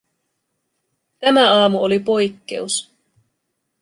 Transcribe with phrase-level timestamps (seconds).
[1.19, 2.91] Tämä aamu oli poikkeus.